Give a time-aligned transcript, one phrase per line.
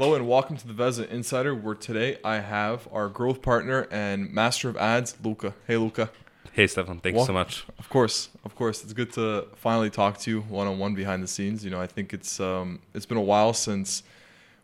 [0.00, 4.32] Hello and welcome to the Veza Insider, where today I have our growth partner and
[4.32, 5.52] master of ads, Luka.
[5.66, 6.08] Hey, Luka.
[6.52, 7.00] Hey, Stefan.
[7.00, 7.66] Thank Wel- you so much.
[7.78, 11.22] Of course, of course, it's good to finally talk to you one on one behind
[11.22, 11.62] the scenes.
[11.66, 14.02] You know, I think it's um, it's been a while since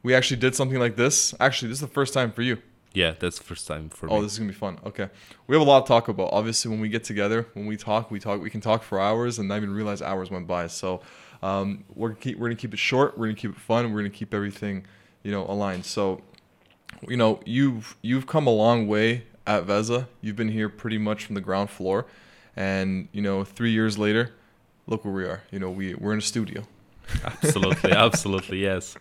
[0.02, 1.34] we actually did something like this.
[1.38, 2.56] Actually, this is the first time for you.
[2.94, 4.16] Yeah, that's the first time for Oh, me.
[4.16, 4.78] Oh, this is gonna be fun.
[4.86, 5.10] Okay,
[5.48, 6.30] we have a lot to talk about.
[6.32, 8.40] Obviously, when we get together, when we talk, we talk.
[8.40, 10.68] We can talk for hours, and not even realize hours went by.
[10.68, 11.02] So,
[11.42, 13.18] um, we're keep, we're gonna keep it short.
[13.18, 13.92] We're gonna keep it fun.
[13.92, 14.86] We're gonna keep everything,
[15.26, 15.84] you know, aligned.
[15.84, 16.20] So,
[17.08, 20.06] you know, you've you've come a long way at Veza.
[20.20, 22.06] You've been here pretty much from the ground floor,
[22.54, 24.34] and you know, three years later,
[24.86, 25.42] look where we are.
[25.50, 26.62] You know, we we're in a studio.
[27.24, 28.96] absolutely, absolutely, yes.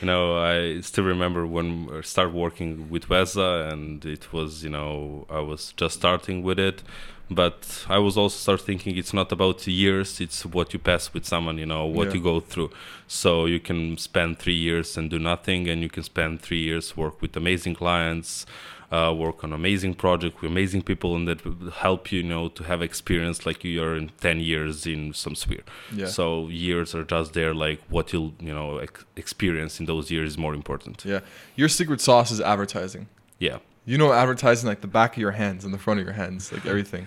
[0.00, 4.70] You know, I still remember when I started working with Veza, and it was, you
[4.70, 6.82] know, I was just starting with it,
[7.30, 11.24] but I was also start thinking it's not about years; it's what you pass with
[11.24, 12.14] someone, you know, what Yeah.
[12.14, 12.70] you go through.
[13.06, 16.96] So you can spend three years and do nothing, and you can spend three years
[16.96, 18.46] work with amazing clients.
[18.92, 22.48] Uh, work on amazing project with amazing people and that will help you, you know
[22.48, 25.62] to have experience like you are in 10 years in some sphere
[25.94, 26.06] Yeah.
[26.08, 27.54] so years are just there.
[27.54, 31.04] Like what you'll you know ex- experience in those years is more important.
[31.04, 31.20] Yeah.
[31.54, 33.06] Your secret sauce is advertising.
[33.38, 33.58] Yeah.
[33.86, 36.50] You know advertising like the back of your hands and the front of your hands,
[36.52, 37.06] like everything.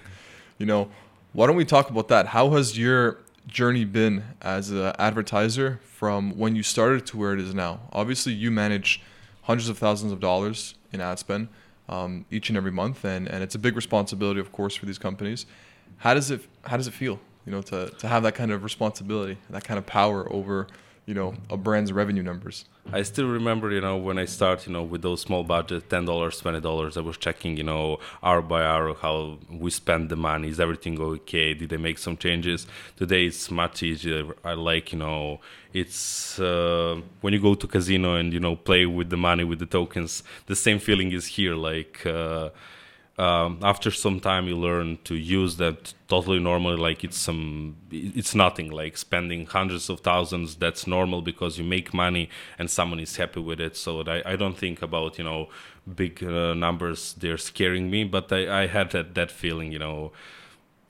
[0.64, 0.88] You know,
[1.34, 2.28] why don't we talk about that?
[2.28, 7.42] How has your journey been as an advertiser from when you started to where it
[7.42, 7.82] is now?
[7.92, 9.02] Obviously, you manage
[9.42, 11.50] hundreds of thousands of dollars in ad spend
[11.90, 14.98] um, each and every month, and, and it's a big responsibility, of course, for these
[14.98, 15.46] companies.
[15.98, 17.20] How does it How does it feel?
[17.46, 20.68] You know, to, to have that kind of responsibility, that kind of power over,
[21.06, 22.66] you know, a brand's revenue numbers.
[22.92, 26.06] I still remember, you know, when I start, you know, with those small budget, ten
[26.06, 30.16] dollars, twenty dollars, I was checking, you know, hour by hour how we spend the
[30.16, 30.50] money.
[30.50, 31.54] Is everything okay?
[31.54, 32.68] Did I make some changes?
[32.96, 34.34] Today it's much easier.
[34.46, 35.42] I like, you know,
[35.74, 39.60] it's uh, when you go to casino and you know play with the money with
[39.60, 40.24] the tokens.
[40.46, 41.56] The same feeling is here.
[41.56, 42.50] Like uh,
[43.18, 46.78] um, after some time, you learn to use that totally normally.
[46.78, 48.72] Like it's some, it's nothing.
[48.72, 53.40] Like spending hundreds of thousands, that's normal because you make money and someone is happy
[53.40, 53.78] with it.
[53.78, 55.50] So I, I don't think about you know
[55.96, 57.14] big uh, numbers.
[57.14, 59.72] They're scaring me, but I, I had that that feeling.
[59.72, 60.12] You know,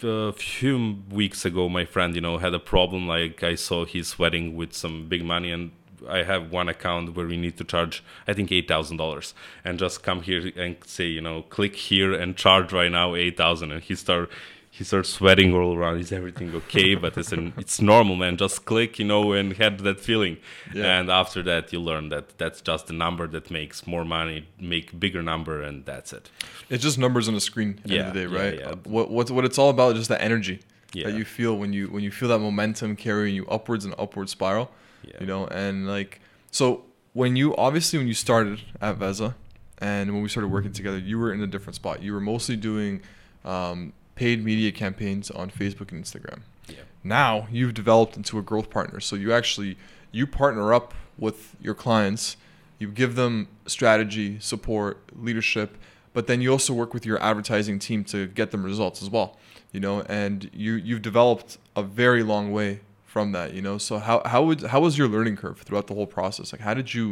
[0.02, 3.06] a few weeks ago, my friend, you know, had a problem.
[3.06, 5.72] Like I saw he's sweating with some big money, and
[6.10, 9.34] I have one account where we need to charge, I think, eight thousand dollars,
[9.64, 13.38] and just come here and say, you know, click here and charge right now eight
[13.38, 14.30] thousand, and he start.
[14.76, 16.00] He starts sweating all around.
[16.00, 16.96] Is everything okay?
[17.04, 18.38] But it's an, it's normal, man.
[18.38, 20.38] Just click, you know, and had that feeling.
[20.74, 20.98] Yeah.
[21.00, 25.00] And after that, you learn that that's just the number that makes more money, make
[25.00, 26.32] bigger number, and that's it.
[26.72, 28.60] It's just numbers on a screen at the end of the day, right?
[28.60, 28.70] yeah.
[28.70, 30.58] Uh, What what what it's all about is just the energy
[30.92, 31.06] Yeah.
[31.12, 34.28] that you feel when you when you feel that momentum carrying you upwards and upward
[34.30, 34.72] spiral.
[35.04, 35.18] Yeah.
[35.20, 36.22] You know, and like
[36.52, 36.84] so
[37.14, 39.36] when you obviously when you started at Veza
[39.78, 42.02] and when we started working together, you were in a different spot.
[42.02, 43.02] You were mostly doing
[43.46, 46.42] um, paid media campaigns on Facebook and Instagram.
[46.68, 46.78] Yeah.
[47.04, 49.00] Now you've developed into a growth partner.
[49.00, 49.78] So you actually
[50.12, 52.38] you partner up with your clients.
[52.80, 55.78] You give them strategy, support, leadership,
[56.14, 59.38] but then you also work with your advertising team to get them results as well.
[59.72, 62.82] You know, and you you've developed a very long way
[63.14, 63.48] from that.
[63.58, 66.48] You know, so how how would how was your learning curve throughout the whole process?
[66.54, 67.06] Like, how did you?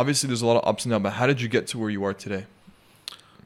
[0.00, 1.92] Obviously, there's a lot of ups and downs, but how did you get to where
[1.96, 2.44] you are today?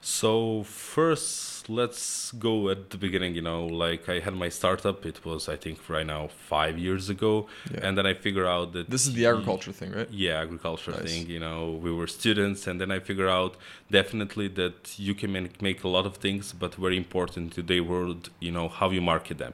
[0.00, 0.62] So
[0.96, 2.06] first, let's
[2.48, 3.32] go at the beginning.
[3.38, 4.98] You know, like I had my startup.
[5.10, 6.22] It was I think right now
[6.54, 7.32] five years ago,
[7.72, 7.84] Yeah.
[7.86, 10.08] and then I figure out that This is the agriculture thing, right?
[10.24, 11.02] yeah agriculture Nice.
[11.06, 13.52] thing you know we were students and then i figure out
[13.98, 18.20] definitely that you can make, make a lot of things but very important today world
[18.46, 19.52] you know how you market them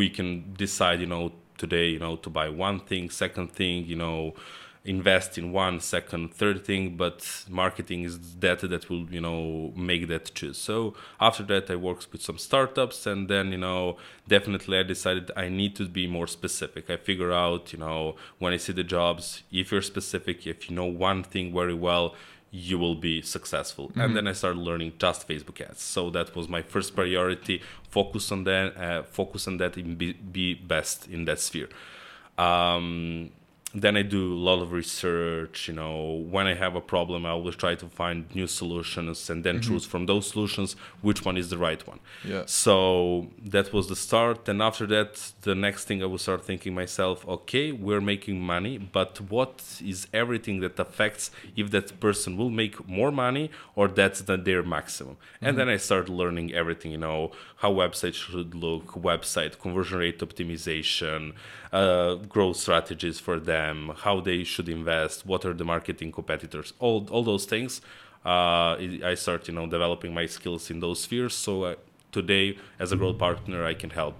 [0.00, 0.28] we can
[0.64, 1.24] decide you know
[1.58, 4.34] today you know to buy one thing second thing you know
[4.84, 10.08] invest in one second third thing but marketing is that that will you know make
[10.08, 10.56] that choose.
[10.56, 15.30] So after that i worked with some startups and then you know definitely i decided
[15.36, 16.88] i need to be more specific.
[16.88, 20.76] I figure out you know when i see the jobs if you're specific if you
[20.76, 22.14] know one thing very well
[22.50, 23.92] you will be successful.
[23.96, 25.82] And then i started learning just facebook ads.
[25.82, 30.12] So that was my first priority focus on that uh, focus on that and be,
[30.12, 31.68] be best in that sphere.
[32.36, 33.30] Um,
[33.82, 35.68] then I do a lot of research.
[35.68, 39.44] You know, when I have a problem, I always try to find new solutions and
[39.44, 42.00] then choose from those solutions which one is the right one.
[42.24, 42.44] Yeah.
[42.46, 44.48] So that was the start.
[44.48, 45.10] And after that,
[45.42, 49.54] the next thing I will start thinking myself, okay, we're making money, but what
[49.84, 54.62] is everything that affects if that person will make more money or that's the, their
[54.62, 55.16] maximum?
[55.40, 57.32] And then I start learning everything, you know,
[57.62, 61.20] how websites should look, website conversion rate optimization,
[61.72, 66.68] uh, growth strategies for them them, how they should invest, what are the marketing competitors,
[66.78, 67.72] all all those things.
[68.24, 68.72] Uh,
[69.12, 71.34] I start, you know, developing my skills in those spheres.
[71.46, 71.74] So uh,
[72.18, 72.46] today,
[72.82, 74.18] as a growth partner, I can help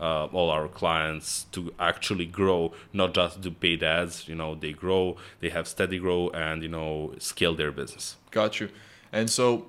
[0.00, 4.28] uh, all our clients to actually grow, not just do paid ads.
[4.30, 8.16] You know, they grow, they have steady grow, and you know, scale their business.
[8.30, 8.68] Got you.
[9.12, 9.66] And so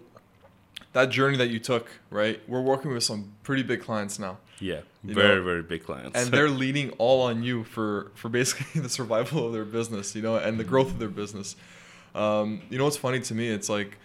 [0.94, 2.42] that journey that you took, right?
[2.48, 4.38] We're working with some pretty big clients now.
[4.60, 6.18] Yeah, very know, very big clients.
[6.18, 10.22] And they're leaning all on you for for basically the survival of their business, you
[10.22, 11.56] know, and the growth of their business.
[12.14, 13.50] Um, you know what's funny to me?
[13.50, 13.98] It's like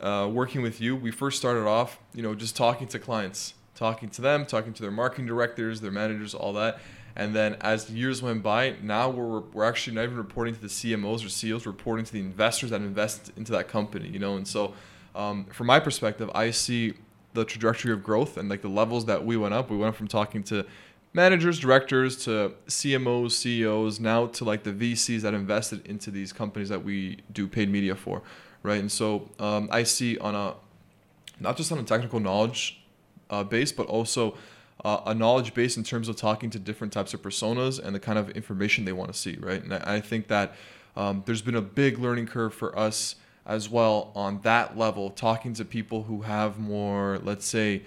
[0.00, 0.96] uh, working with you.
[0.96, 4.82] We first started off, you know, just talking to clients, talking to them, talking to
[4.82, 6.78] their marketing directors, their managers, all that.
[7.14, 10.60] And then as the years went by, now we're, we're actually not even reporting to
[10.60, 14.36] the CMOs or CEOs, reporting to the investors that invest into that company, you know.
[14.36, 14.74] And so,
[15.14, 16.94] um, from my perspective, I see
[17.34, 19.70] the trajectory of growth and like the levels that we went up.
[19.70, 20.66] We went from talking to
[21.12, 26.68] managers, directors to CMOs, CEOs, now to like the VCs that invested into these companies
[26.68, 28.22] that we do paid media for,
[28.62, 28.80] right?
[28.80, 30.54] And so um, I see on a
[31.40, 32.82] not just on a technical knowledge
[33.30, 34.36] uh, base, but also
[34.84, 38.00] uh, a knowledge base in terms of talking to different types of personas and the
[38.00, 39.62] kind of information they want to see, right?
[39.62, 40.54] And I, I think that
[40.96, 45.54] um, there's been a big learning curve for us as well on that level, talking
[45.54, 47.82] to people who have more, let's say,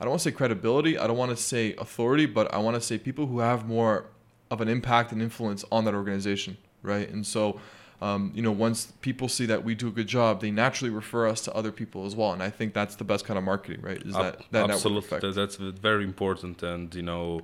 [0.00, 2.76] I don't want to say credibility, I don't want to say authority, but I want
[2.76, 4.06] to say people who have more
[4.50, 7.08] of an impact and influence on that organization, right?
[7.08, 7.60] And so,
[8.00, 11.28] um, you know, once people see that we do a good job, they naturally refer
[11.28, 12.32] us to other people as well.
[12.32, 14.00] And I think that's the best kind of marketing, right?
[14.00, 17.42] Is that, that absolutely that's very important, and you know,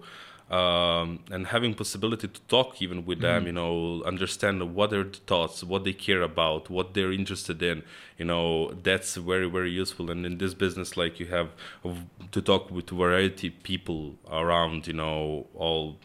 [0.51, 3.47] um, and having possibility to talk even with them mm-hmm.
[3.49, 7.83] you know understand what their thoughts what they care about what they're interested in
[8.17, 11.49] you know that's very very useful and in this business like you have
[12.31, 15.97] to talk with variety people around you know all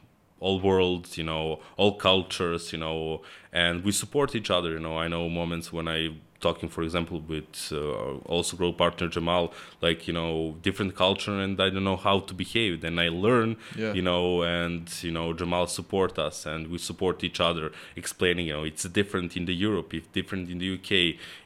[0.42, 3.22] all worlds you know all cultures you know
[3.54, 4.98] and we support each other you know.
[4.98, 6.10] I know moments when i
[6.42, 11.62] talking for example with uh, also grow partner jamal like you know different culture and
[11.62, 12.82] i don't know how to behave.
[12.82, 13.94] Then i learn yeah.
[13.94, 18.54] you know and you know jamal support us and we support each other explaining you
[18.54, 20.92] know it's different in the europe it's different in the uk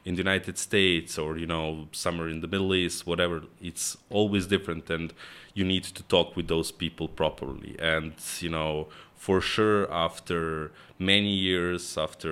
[0.06, 3.42] in the united states or you know somewhere in the middle east whatever.
[3.60, 5.12] It's always different and
[5.56, 7.74] you need to talk with those people properly.
[7.78, 8.88] And you know
[9.26, 12.30] for sure after many years after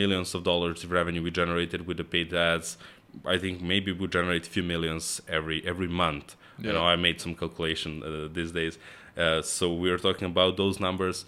[0.00, 2.76] millions of dollars of revenue we generated with the paid ads
[3.34, 6.36] i think maybe we generate a few millions every every month.
[6.58, 6.66] Yeah.
[6.66, 8.74] you know i made some calculation uh, these days.
[9.16, 11.24] Uh, so we're talking about those numbers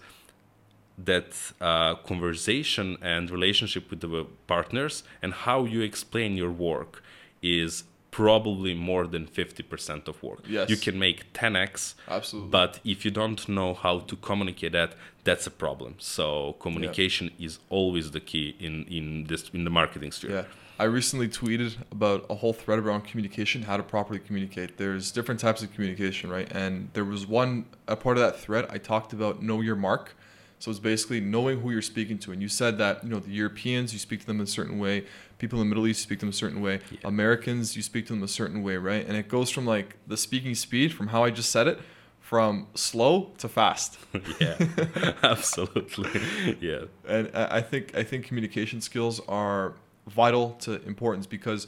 [1.11, 1.29] that
[1.59, 7.01] uh, conversation and relationship with the partners and how you explain your work
[7.41, 7.71] is
[8.11, 10.39] probably more than 50% of work.
[10.47, 10.69] Yes.
[10.69, 11.93] You can make 10x.
[12.07, 12.49] Absolutely.
[12.49, 15.95] But if you don't know how to communicate that, that's a problem.
[15.99, 17.47] So communication yeah.
[17.47, 20.31] is always the key in, in this in the marketing sphere.
[20.31, 20.43] Yeah.
[20.79, 24.77] I recently tweeted about a whole thread around communication, how to properly communicate.
[24.77, 26.49] There's different types of communication, right?
[26.51, 30.15] And there was one a part of that thread I talked about know your mark.
[30.59, 32.33] So it's basically knowing who you're speaking to.
[32.33, 35.05] And you said that, you know, the Europeans, you speak to them a certain way.
[35.37, 36.81] People in the Middle East, you speak to them a certain way.
[36.91, 36.99] Yeah.
[37.05, 39.07] Americans, you speak to them a certain way, right?
[39.07, 41.79] And it goes from like the speaking speed, from how I just said it,
[42.19, 43.97] from slow to fast.
[44.39, 44.57] yeah,
[45.23, 46.21] absolutely.
[46.59, 46.85] Yeah.
[47.07, 49.75] And I think I think communication skills are
[50.07, 51.67] vital to importance because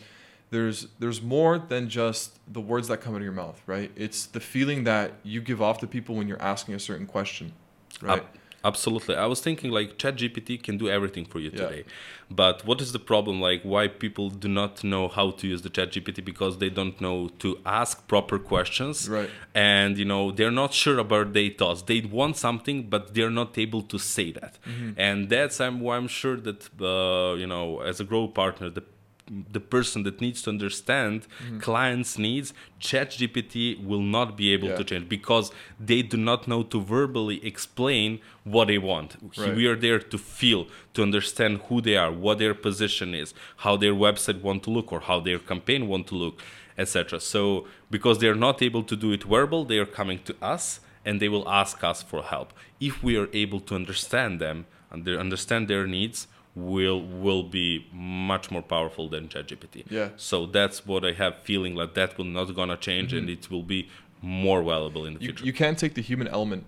[0.50, 3.90] there's there's more than just the words that come out of your mouth, right?
[3.96, 7.54] It's the feeling that you give off to people when you're asking a certain question,
[8.02, 8.26] right?
[8.64, 9.16] Absolutely.
[9.16, 11.62] I was thinking like ChatGPT can do everything for you yeah.
[11.62, 11.84] today.
[12.30, 13.42] But what is the problem?
[13.42, 17.30] Like why people do not know how to use the ChatGPT because they don't know
[17.40, 19.10] to ask proper questions.
[19.10, 19.30] Right.
[19.54, 21.82] And you know, they're not sure about their thoughts.
[21.82, 24.58] They want something but they're not able to say that.
[24.66, 24.92] Mm-hmm.
[24.98, 28.84] And that's I'm why I'm sure that uh, you know, as a growth partner, the
[29.28, 31.60] the person that needs to understand mm-hmm.
[31.60, 34.76] clients' needs, ChatGPT will not be able yeah.
[34.76, 39.18] to change because they do not know to verbally explain what they want.
[39.38, 39.56] Right.
[39.56, 43.78] We are there to feel, to understand who they are, what their position is, how
[43.78, 46.42] their website want to look, or how their campaign want to look,
[46.78, 47.20] etc.
[47.20, 50.80] So because they are not able to do it verbal, they are coming to us
[51.06, 52.54] and they will ask us for help.
[52.80, 58.52] If we are able to understand them and understand their needs, will will be much
[58.52, 59.90] more powerful than ChatGPT.
[59.90, 60.10] Yeah.
[60.18, 63.20] So that's what I have feeling like that will not gonna change mm-hmm.
[63.20, 63.90] and it will be
[64.22, 65.46] more valuable in the you, future.
[65.46, 66.66] You can't take the human element.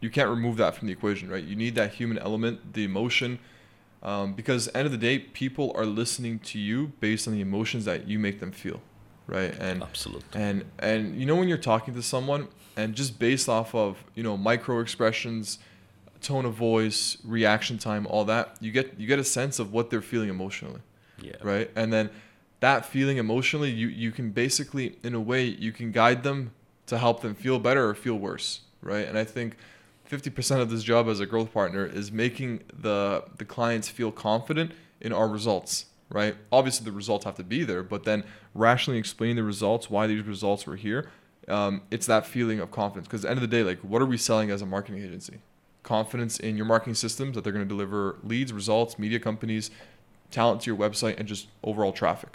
[0.00, 1.42] You can't remove that from the equation, right?
[1.42, 3.40] You need that human element, the emotion,
[4.02, 7.84] um, because end of the day, people are listening to you based on the emotions
[7.86, 8.80] that you make them feel,
[9.26, 9.54] right?
[9.58, 10.40] And absolutely.
[10.40, 14.22] And and you know when you're talking to someone, and just based off of you
[14.22, 15.58] know micro expressions
[16.20, 19.90] tone of voice, reaction time, all that, you get you get a sense of what
[19.90, 20.80] they're feeling emotionally,
[21.20, 21.32] Yeah.
[21.42, 21.70] right?
[21.76, 22.10] And then
[22.60, 26.52] that feeling emotionally, you you can basically, in a way, you can guide them
[26.86, 29.06] to help them feel better or feel worse, right?
[29.06, 29.56] And I think
[30.10, 34.72] 50% of this job as a growth partner is making the the clients feel confident
[35.00, 36.34] in our results, right?
[36.50, 40.24] Obviously, the results have to be there, but then rationally explaining the results, why these
[40.24, 41.10] results were here,
[41.46, 43.06] um, it's that feeling of confidence.
[43.06, 45.02] Because at the end of the day, like, what are we selling as a marketing
[45.04, 45.38] agency?
[45.82, 49.70] Confidence in your marketing systems that they're going to deliver leads, results, media companies,
[50.30, 52.30] talent to your website, and just overall traffic.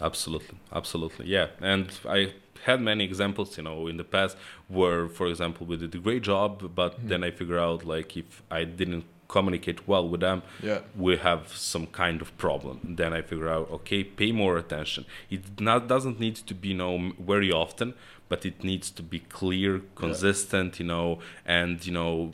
[0.00, 1.48] Absolutely, absolutely, yeah.
[1.60, 2.34] And I
[2.64, 4.36] had many examples, you know, in the past
[4.68, 7.08] where, for example, we did a great job, but Mhm.
[7.08, 10.80] then I figure out like if I didn't communicate well with them, Yeah.
[10.96, 12.80] we have some kind of problem.
[12.96, 15.04] Then I figure out, okay, pay more attention.
[15.30, 17.94] It not doesn't need to be you know very often,
[18.28, 22.32] but it needs to be clear, consistent, you know, and you know,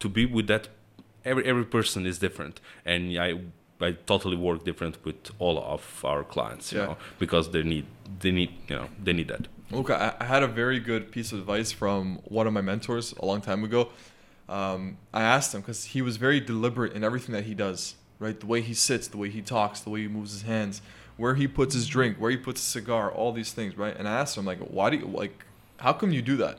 [0.00, 0.68] to be with that.
[1.24, 3.40] Every every person is different, and I
[3.80, 6.86] I totally work different with all of our clients, you Yeah.
[6.86, 7.86] know, because they need
[8.20, 9.46] they need you know they need that.
[9.72, 13.12] Okay, I I had a very good piece of advice from one of my mentors
[13.22, 13.88] a long time ago.
[14.48, 18.38] Um, I asked him because he was very deliberate in everything that he does, right?
[18.40, 20.82] The way he sits, the way he talks, the way he moves his hands,
[21.16, 23.94] where he puts his drink, where he puts his cigar, all these things, right?
[23.96, 25.44] And I asked him, like, why do you, like,
[25.84, 26.58] how come you do that?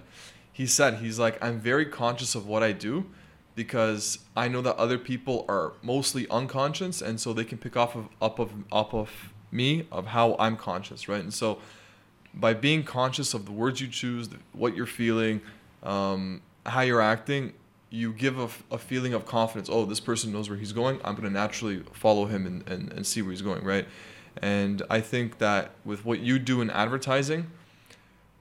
[0.54, 3.06] He said, he's like, I'm very conscious of what I do
[3.56, 7.96] because I know that other people are mostly unconscious and so they can pick off
[7.96, 11.22] of, up of, up of me of how I'm conscious, right?
[11.22, 11.60] And so,
[12.34, 15.42] by being conscious of the words you choose, what you're feeling,
[15.84, 17.52] um, how you're acting,
[17.90, 18.40] you give
[18.72, 19.68] a feeling of confidence.
[19.70, 21.02] Oh, this person knows where he's going.
[21.04, 23.86] I'm going to naturally follow him and, and, and see where he's going, right?
[24.42, 27.52] And I think that with what you do in advertising,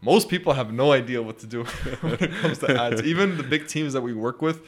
[0.02, 1.64] most people have no idea what to do
[2.00, 3.02] when it comes to ads.
[3.04, 4.62] Even the big teams that we work with,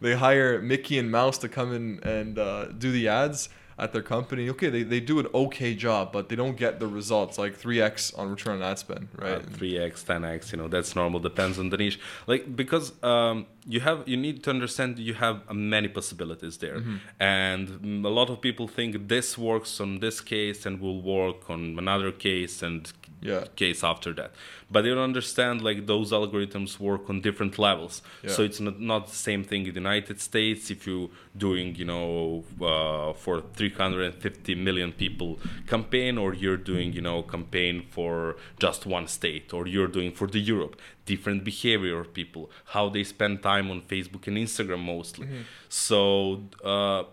[0.00, 4.02] they hire Mickey and Mouse to come in and uh, do the ads at their
[4.02, 4.48] company.
[4.50, 8.16] Okay, they, they do an okay job, but they don't get the results like 3x
[8.16, 9.32] on return on ad spend, right?
[9.32, 11.18] Uh, three x, ten x, you know, that's normal.
[11.18, 11.98] Depends on the niche.
[12.28, 16.96] Like because um, you have, you need to understand you have many possibilities there, Mm-hmm.
[17.20, 21.76] and a lot of people think this works on this case and will work on
[21.76, 22.92] another case and
[23.30, 23.44] Yeah.
[23.56, 24.30] case after that.
[24.70, 27.94] But they don't understand like those algorithms work on different levels.
[28.34, 30.98] So it's not, not the same thing in the United States if you
[31.46, 35.30] doing you know uh, for 350 million people
[35.66, 40.26] campaign or you're doing you know campaign for just one state or you're doing for
[40.26, 40.74] the Europe
[41.06, 45.26] different behavior of people how they spend time on Facebook and Instagram mostly.
[45.68, 47.04] So uh,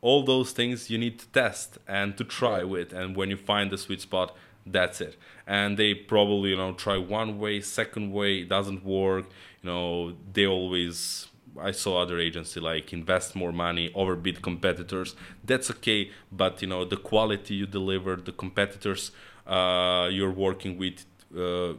[0.00, 3.70] all those things you need to test and to try with and when you find
[3.70, 4.28] the sweet spot
[4.72, 5.16] that's it.
[5.46, 9.26] And they probably you know try one way second way it doesn't work.
[9.62, 11.28] You know they always
[11.60, 15.16] i saw other agency like invest more money overbid competitors.
[15.44, 19.10] That's okay but you know the quality you deliver the competitors
[19.46, 21.04] uh, you're working with
[21.36, 21.74] uh,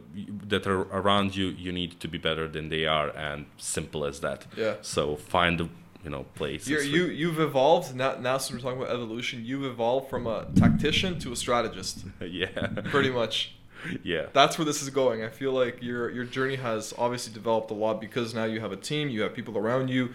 [0.48, 4.19] that are around you you need to be better than they are and simple as
[4.19, 4.46] that.
[4.58, 4.75] Yeah.
[4.81, 5.69] so find the
[6.03, 8.15] you know place You're, you you've evolved now.
[8.15, 12.68] Now, since we're talking about evolution, you've evolved from a tactician to a strategist, yeah
[12.86, 13.56] pretty much.
[14.03, 15.24] yeah That's where this is going.
[15.24, 18.72] I feel like your your journey has obviously developed a lot because now you have
[18.72, 20.10] a team, you have people around you.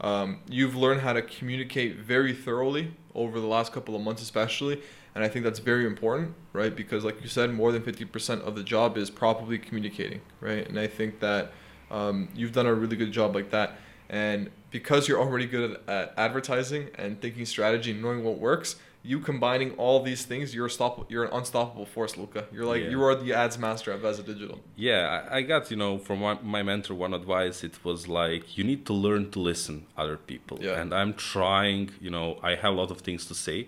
[0.00, 4.82] Um, you've learned how to communicate very thoroughly over the last couple of months, especially,
[5.14, 6.74] and I think that's very important, right?
[6.74, 10.66] Because, like you said, more than fifty percent of the job is probably communicating, right?
[10.68, 11.52] And I think that
[11.90, 13.76] um, you've done a really good job like that.
[14.12, 19.18] And because you're already good at, advertising and thinking strategy and knowing what works, you
[19.18, 22.44] combining all these things, you're a stop, you're an unstoppable force, Luka.
[22.54, 22.90] You're like Yeah.
[22.90, 24.58] you are the ads master at Veza Digital.
[24.76, 28.44] yeah I, I got you know from one, my mentor one advice it was like
[28.56, 30.80] you need to learn to listen other people Yeah.
[30.80, 33.58] and i'm trying you know i have a lot of things to say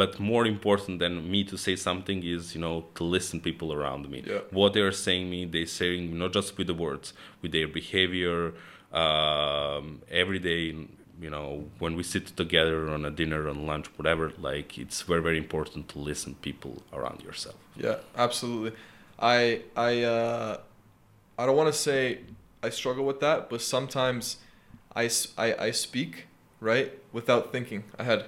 [0.00, 4.02] but more important than me to say something is you know to listen people around
[4.14, 4.40] me Yeah.
[4.58, 7.06] what they're saying me they're saying not just with the words
[7.42, 8.40] with their behavior
[9.04, 9.84] um,
[10.22, 10.64] every day
[11.20, 15.20] you know when we sit together on a dinner on lunch whatever like it's very
[15.20, 18.72] very important to listen people around yourself Yeah, absolutely.
[19.18, 20.58] I I uh,
[21.38, 22.20] I don't want to say
[22.62, 24.38] I struggle with that, but sometimes
[24.96, 25.08] i
[25.38, 26.26] i, I speak
[26.60, 28.24] right without thinking ahead.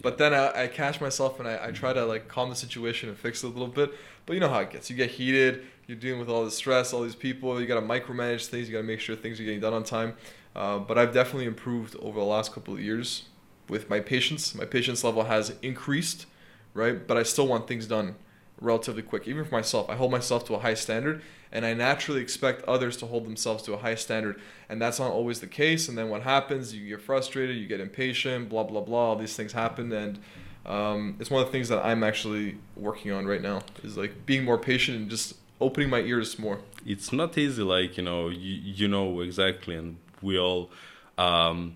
[0.00, 3.08] But then I, I catch myself and I, I try to like calm the situation
[3.08, 3.92] and fix it a little bit.
[4.26, 4.90] But you know how it gets.
[4.90, 5.66] You get heated.
[5.86, 7.60] You're dealing with all the stress, all these people.
[7.60, 8.68] You got to micromanage things.
[8.68, 10.14] You got to make sure things are getting done on time.
[10.56, 13.24] Uh, but I've definitely improved over the last couple of years
[13.68, 14.54] with my patience.
[14.54, 16.26] My patience level has increased,
[16.74, 17.06] right?
[17.06, 18.16] But I still want things done.
[18.60, 19.28] relatively quick.
[19.28, 22.96] Even for myself, I hold myself to a high standard, and I naturally expect others
[22.98, 25.88] to hold themselves to a high standard, and that's not always the case.
[25.88, 26.74] And then what happens?
[26.74, 29.10] You get frustrated, you get impatient, blah blah blah.
[29.10, 30.18] All these things happen, and
[30.66, 33.60] um, it's one of the things that I'm actually working on right now.
[33.84, 36.58] Is like being more patient and just opening my ears more.
[36.84, 40.70] It's not easy, like you know, you, you know exactly, and we all.
[41.16, 41.74] Um,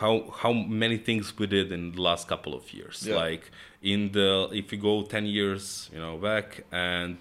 [0.00, 3.14] how how many things we did in the last couple of years Yeah.
[3.16, 3.50] like
[3.82, 7.16] in the if you go 10 years you know back and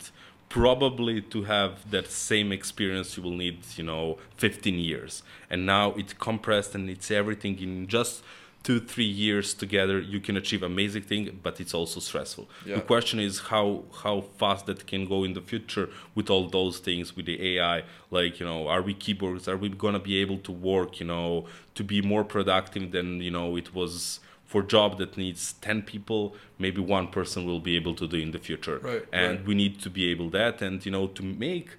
[0.50, 5.91] probably to have that same experience you will need you know 15 years and now
[5.93, 8.23] it's compressed and it's everything in just
[8.63, 12.75] two three years together you can achieve amazing thing but it's also stressful Yeah.
[12.75, 16.79] the question is how how fast that can go in the future with all those
[16.79, 20.38] things with the ai like you know are we keyboards are we gonna be able
[20.48, 24.98] to work you know to be more productive than you know it was for job
[24.98, 26.22] that needs 10 people
[26.60, 29.46] maybe one person will be able to do in the future Right, and right.
[29.48, 31.70] we need to be able that and you know to make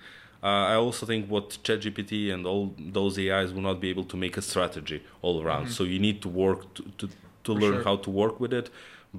[0.45, 4.17] uh, I also think what ChatGPT and all those AIs will not be able to
[4.25, 5.71] make a strategy all around.
[5.77, 7.09] So you need to work to, to,
[7.45, 7.83] to learn Mm-hmm.
[7.83, 7.85] sure.
[7.85, 8.69] how to work with it,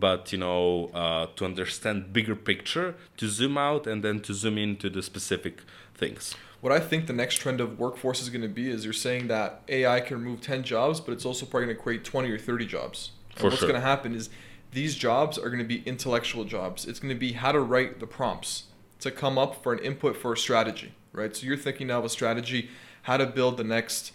[0.05, 0.63] but you know
[1.01, 5.55] uh, to understand bigger picture, to zoom out and then to zoom into the specific
[6.01, 6.35] things.
[6.61, 9.27] What I think the next trend of workforce is going to be is you're saying
[9.27, 12.39] that AI can remove 10 jobs, but it's also probably going to create 20 or
[12.39, 13.11] 30 jobs.
[13.31, 13.69] And For what's sure.
[13.69, 14.29] going to happen is
[14.71, 16.85] these jobs are going to be intellectual jobs.
[16.85, 18.63] It's going to be how to write the prompts
[18.99, 21.35] to come up for an input for a strategy, right?
[21.35, 22.69] So you're thinking now of a strategy,
[23.03, 24.11] how to build the next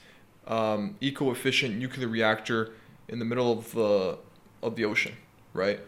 [0.47, 2.73] um, eco-efficient nuclear reactor
[3.09, 4.19] in the middle of the
[4.63, 5.15] of the ocean,
[5.53, 5.81] right?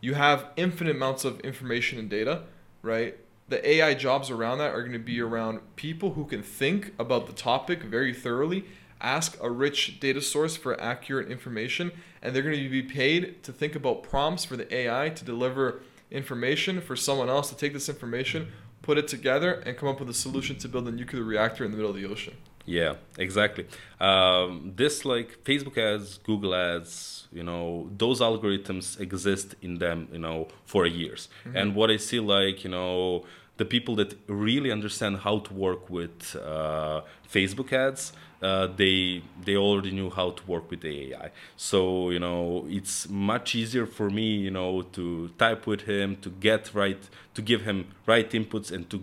[0.00, 2.44] You have infinite amounts of information and data,
[2.82, 3.16] right?
[3.48, 7.26] The AI jobs around that are going to be around people who can think about
[7.26, 8.64] the topic very thoroughly,
[9.00, 11.90] ask a rich data source for accurate information,
[12.22, 15.82] and they're going to be paid to think about prompts for the AI to deliver
[16.10, 20.10] information for someone else to take this information, put it together, and come up with
[20.10, 22.34] a solution to build a nuclear reactor in the middle of the ocean.
[22.66, 23.66] Yeah, exactly.
[24.00, 30.18] Um, this like Facebook ads, Google ads, you know, those algorithms exist in them, you
[30.18, 31.28] know, for years.
[31.54, 33.24] And what I see, like, you know,
[33.60, 39.54] the people that really understand how to work with uh, Facebook ads, uh, they they
[39.54, 41.28] already knew how to work with the AI.
[41.56, 46.30] So you know, it's much easier for me, you know, to type with him, to
[46.30, 47.02] get right,
[47.34, 48.96] to give him right inputs, and to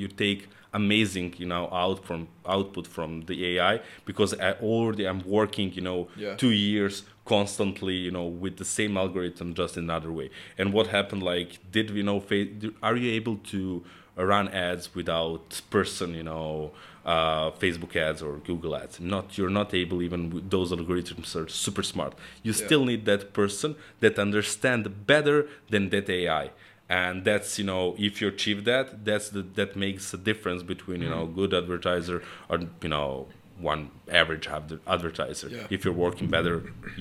[0.00, 5.22] you take amazing you know out from output from the AI because I already I'm
[5.26, 6.36] working you know Yeah.
[6.36, 11.22] two years constantly you know with the same algorithm just another way and what happened
[11.22, 12.22] like did we know
[12.82, 13.84] are you able to
[14.16, 16.70] run ads without person you know
[17.04, 21.48] uh, Facebook ads or Google ads not you're not able even with those algorithms are
[21.48, 22.66] super smart you Yeah.
[22.66, 23.70] still need that person
[24.02, 25.38] that understand better
[25.72, 26.50] than that AI
[26.98, 30.98] and that's you know if you achieve that that's the that makes a difference between
[31.04, 31.38] you know Mm-hmm.
[31.40, 32.18] good advertiser
[32.50, 33.10] or you know
[33.70, 33.82] one
[34.20, 34.46] average
[34.94, 35.66] advertiser Yeah.
[35.70, 36.56] if you're working better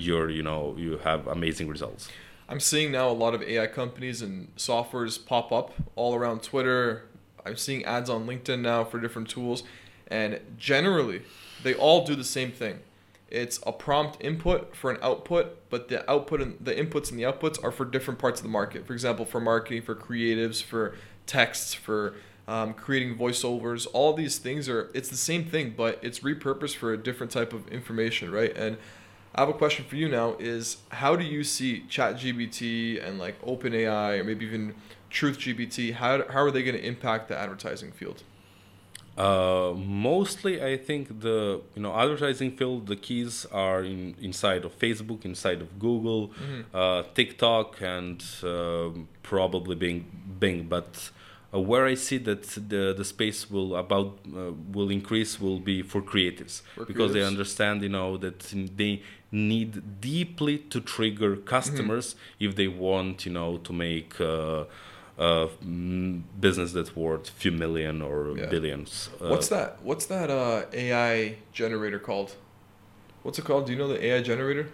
[0.07, 2.03] you're you know you have amazing results
[2.51, 7.03] I'm seeing now a lot of AI companies and softwares pop up all around Twitter.
[7.45, 9.61] I'm seeing ads on LinkedIn now for different tools.
[10.07, 11.21] And generally,
[11.61, 12.79] they all do the same thing.
[13.31, 17.23] It's a prompt input for an output, but the output and the inputs and the
[17.23, 18.87] outputs are for different parts of the market.
[18.87, 22.15] For example, for marketing, for creatives, for texts, for
[22.47, 23.85] um, creating voiceovers.
[23.93, 27.53] All these things are, it's the same thing, but it's repurposed for a different type
[27.53, 28.55] of information, right?
[28.57, 28.77] And
[29.35, 33.39] I have a question for you now is how do you see ChatGPT and like
[33.43, 34.73] OpenAI or maybe even
[35.11, 38.23] TruthGPT, how, how are they going to impact the advertising field?
[39.19, 44.71] Uh, mostly, I think the you know advertising field, the keys are in inside of
[44.79, 46.31] Facebook, inside of Google,
[46.73, 49.99] uh, TikTok, and um probably Bing.
[50.39, 50.59] Bing.
[50.75, 51.11] But
[51.53, 55.81] uh, where I see that the the space will about uh, will increase will be
[55.81, 58.39] for creatives For because they understand you know that
[58.81, 59.01] they
[59.31, 64.13] need deeply to trigger customers if they want you know to make.
[65.19, 65.47] Uh,
[66.39, 68.45] business that's worth a few million or Yeah.
[68.45, 69.09] billions.
[69.21, 69.77] Uh, What's that?
[69.83, 72.35] What's that uh, AI generator called?
[73.23, 73.65] What's it called?
[73.65, 74.69] Do you know the AI generator?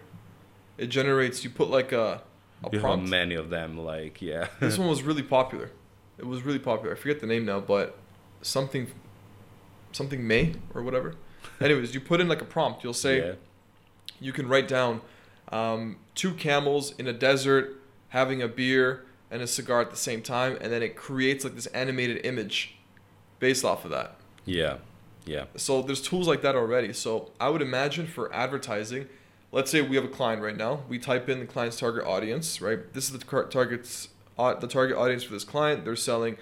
[0.78, 1.44] It generates.
[1.44, 2.22] You put like a
[2.64, 3.10] a You have prompt.
[3.10, 4.48] many of them, like yeah.
[4.60, 5.72] this one was really popular.
[6.20, 6.96] It was really popular.
[6.96, 7.98] I forget the name now, but
[8.42, 8.88] something,
[9.92, 11.16] something May or whatever.
[11.60, 12.84] Anyways, you put in like a prompt.
[12.84, 13.34] You'll say yeah.
[14.20, 15.02] you can write down
[15.52, 20.22] um, two camels in a desert having a beer and a cigar at the same
[20.22, 22.78] time, and then it creates like this animated image
[23.40, 24.16] based off of that.
[24.46, 24.78] yeah,
[25.26, 26.94] yeah, So there's tools like that already.
[26.94, 29.10] So I would imagine for advertising,
[29.52, 30.84] let's say we have a client right now.
[30.88, 32.94] We type in the client's target audience, right?
[32.94, 35.84] This is the target's au- the target audience for this client.
[35.84, 36.38] They're selling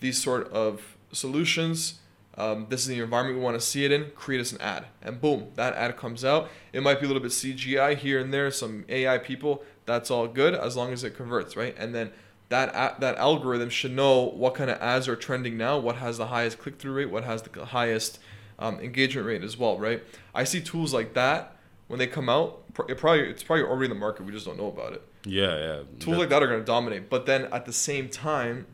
[0.00, 2.00] these sort of solutions.
[2.36, 4.10] Um, this is the environment we want to see it in.
[4.14, 6.48] Create us an ad, and boom, that ad comes out.
[6.72, 9.64] It might be a little bit CGI here and there, some AI people.
[9.86, 11.74] That's all good as long as it converts, right?
[11.78, 12.12] And then
[12.48, 16.16] that a- that algorithm should know what kind of ads are trending now, what has
[16.18, 18.18] the highest click through rate, what has the highest
[18.58, 20.02] um, engagement rate as well, right?
[20.34, 21.56] I see tools like that
[21.88, 22.62] when they come out.
[22.88, 24.24] It probably it's probably already in the market.
[24.24, 25.82] We just don't know about it Yeah, yeah.
[25.98, 27.10] tools like that are going to dominate.
[27.10, 28.66] But then at the same time,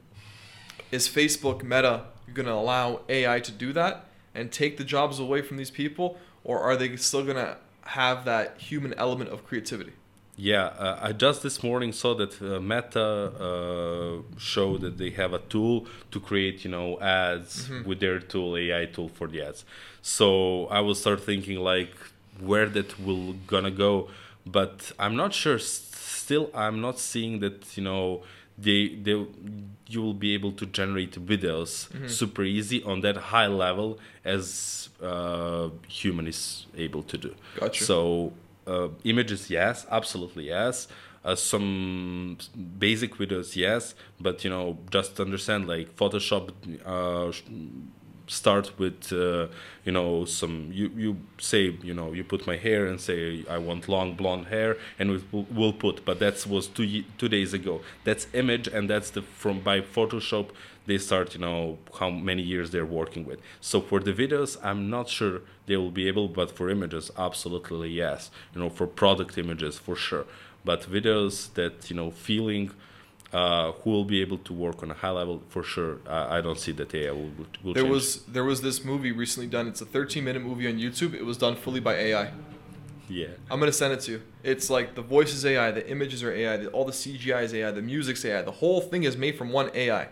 [0.92, 5.40] is Facebook Meta going to allow AI to do that and take the jobs away
[5.42, 9.92] from these people, or are they still going to have that human element of creativity?
[10.36, 15.32] Yeah, uh, I just this morning saw that uh, Meta uh, showed that they have
[15.32, 19.64] a tool to create, you know, ads with their tool, AI tool for the ads.
[20.02, 21.94] So I will start thinking like
[22.40, 24.08] where that will gonna go,
[24.44, 25.58] but I'm not sure.
[25.58, 28.22] Still, I'm not seeing that, you know,
[28.58, 29.26] they they
[29.88, 35.68] you will be able to generate videos super easy on that high level as uh,
[35.88, 37.34] human is able to do.
[37.56, 37.84] Gotcha.
[37.84, 38.32] So
[38.66, 40.88] uh, images, yes, absolutely yes.
[41.24, 42.36] Uh, some
[42.78, 46.50] basic videos, yes, but you know, just understand like Photoshop.
[46.84, 47.32] Uh,
[48.26, 49.46] start with uh,
[49.84, 53.58] you know some you you say you know you put my hair and say I
[53.58, 57.52] want long blonde hair and we will we'll put but that was two two days
[57.52, 57.80] ago.
[58.04, 60.50] That's image and that's the from by Photoshop
[60.86, 63.40] they start you know how many years they're working with.
[63.60, 67.90] So for the videos I'm not sure they will be able but for images absolutely
[67.90, 68.30] yes.
[68.54, 70.26] You know for product images for sure.
[70.64, 72.70] But videos that you know feeling
[73.38, 75.94] uh, who will be able to work on a high level for sure.
[76.16, 77.32] I I don't see that AI will,
[77.64, 77.94] will There change.
[77.96, 79.66] was there was this movie recently done.
[79.72, 81.12] It's a 13 minute movie on YouTube.
[81.20, 82.26] It was done fully by AI.
[83.20, 84.20] yeah, I'm gonna send it to you.
[84.52, 87.52] It's like the voice is AI, the images are AI, the, all the CGI is
[87.60, 88.42] AI, the music's AI.
[88.52, 90.04] The whole thing is made from one AI.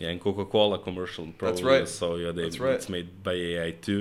[0.00, 1.48] yeah, and Coca-Cola commercial probably.
[1.50, 1.88] That's right.
[2.00, 2.74] So yeah, they, That's right.
[2.78, 4.00] it's made by AI too.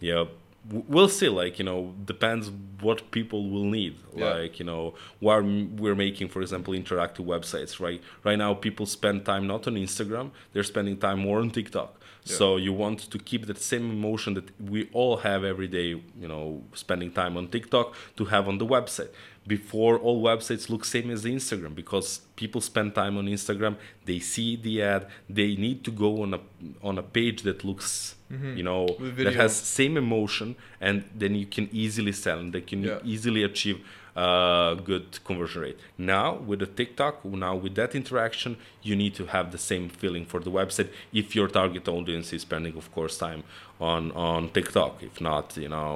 [0.00, 0.24] Yeah,
[0.70, 1.28] we'll see.
[1.28, 2.50] Like you know, depends
[2.80, 3.98] what people will need.
[4.14, 4.34] Yeah.
[4.34, 7.80] Like you know, while we're making, for example, interactive websites.
[7.80, 12.00] Right, right now people spend time not on Instagram; they're spending time more on TikTok.
[12.24, 12.36] Yeah.
[12.36, 16.28] So you want to keep that same emotion that we all have every day, you
[16.28, 19.10] know, spending time on TikTok to have on the website.
[19.56, 24.50] Before all websites look same as Instagram because people spend time on Instagram, they see
[24.56, 25.02] the ad,
[25.38, 26.40] they need to go on a
[26.88, 28.14] on a page that looks,
[28.58, 29.24] you know, Mm-hmm.
[29.24, 30.48] That has same emotion,
[30.86, 32.98] and then you can easily sell and they can Yeah.
[33.12, 33.78] easily achieve
[34.16, 35.78] uh, good conversion rate.
[35.96, 40.24] Now with the TikTok, now with that interaction, you need to have the same feeling
[40.32, 40.88] for the website.
[41.12, 43.42] If your target audience is spending, of course, time
[43.92, 44.92] on on TikTok.
[45.10, 45.92] If not, you know,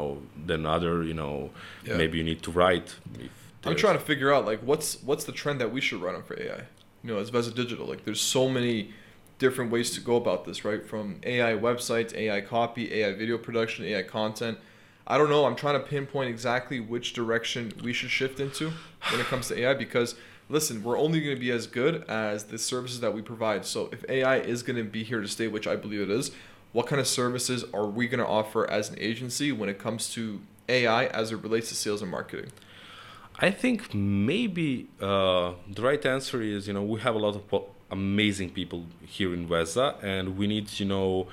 [0.48, 1.50] then other, you know,
[1.84, 1.96] Yeah.
[2.00, 2.88] maybe you need to write.
[3.28, 6.14] If I'm trying to figure out like what's what's the trend that we should run
[6.14, 6.62] on for AI.
[7.02, 8.92] You know, as Veza Digital, like there's so many
[9.38, 10.84] different ways to go about this, right?
[10.84, 14.58] From AI websites, AI copy, AI video production, AI content.
[15.06, 15.44] I don't know.
[15.44, 18.70] I'm trying to pinpoint exactly which direction we should shift into
[19.10, 20.14] when it comes to AI because
[20.48, 23.64] listen, we're only going to be as good as the services that we provide.
[23.64, 26.30] So if AI is going to be here to stay, which I believe it is,
[26.72, 30.10] what kind of services are we going to offer as an agency when it comes
[30.14, 32.50] to AI as it relates to sales and marketing?
[33.42, 37.42] I think maybe uh, the right answer is you know we have a lot of
[37.48, 41.26] po- amazing people here in Veza, and we need you know.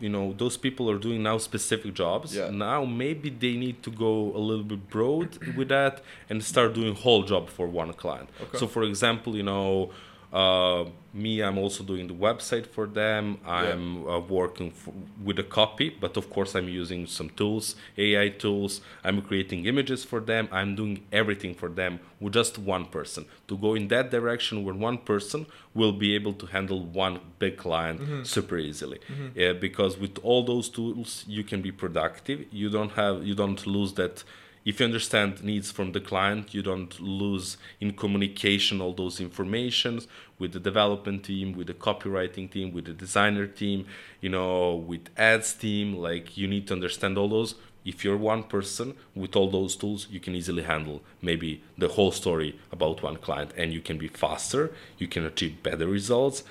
[0.00, 2.34] You know those people are doing now specific jobs.
[2.34, 2.48] Yeah.
[2.48, 6.00] Now maybe they need to go a little bit broad with that
[6.30, 8.30] and start doing whole job for one client.
[8.40, 8.56] Okay.
[8.56, 9.90] So for example, you know,
[10.34, 13.38] uh, me, I'm also doing the website for them.
[13.46, 14.88] I'm uh, working f
[15.24, 18.80] with a copy, but of course, I'm using some tools, AI tools.
[19.04, 20.48] I'm creating images for them.
[20.50, 23.26] I'm doing everything for them with just one person.
[23.46, 27.56] To go in that direction where one person will be able to handle one big
[27.56, 28.98] client super easily.
[29.36, 32.38] Yeah, because with all those tools, you can be productive.
[32.50, 34.24] You don't have, you don't lose that
[34.64, 40.06] if you understand needs from the client you don't lose in communication all those informations
[40.38, 43.86] with the development team with the copywriting team with the designer team
[44.20, 45.96] you know with ads team.
[45.96, 47.54] Like you need to understand all those.
[47.84, 52.12] If you're one person with all those tools you can easily handle maybe the whole
[52.12, 56.44] story about one client and you can be faster you can achieve better results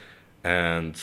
[0.43, 0.95] and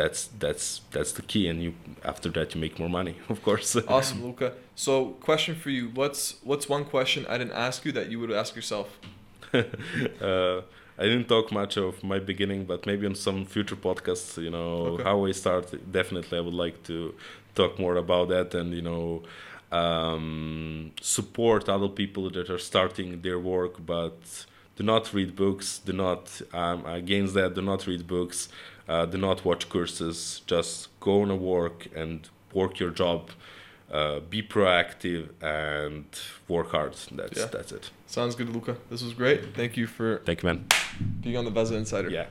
[0.00, 1.70] that's that's that's the key and you
[2.12, 4.48] after that you make more money of course Awesome, Luka.
[4.86, 4.92] So,
[5.28, 8.50] question for you: What's what's one question I didn't ask you that you would ask
[8.60, 8.88] yourself?
[9.54, 10.60] uh,
[11.00, 14.70] I didn't talk much of my beginning, but maybe on some future podcasts, you know,
[14.94, 15.04] Okay.
[15.08, 15.64] how I start.
[16.00, 16.96] Definitely, I would like to
[17.60, 19.04] talk more about that and, you know,
[19.82, 24.18] um, support other people that are starting their work, but
[24.76, 25.66] do not read books.
[25.88, 27.54] Do not um, against that.
[27.54, 28.48] Do not read books.
[28.88, 30.42] Uh, do not watch courses.
[30.46, 33.30] Just go on a work and work your job.
[33.90, 36.04] Uh, be proactive and
[36.46, 36.94] work hard.
[37.12, 37.46] That's Yeah.
[37.46, 37.90] that's it.
[38.06, 38.76] Sounds good, Luka.
[38.90, 39.54] This was great.
[39.54, 40.66] Thank you for Thank you, man.
[41.22, 42.10] being on the Veza Insider.
[42.10, 42.26] Yeah.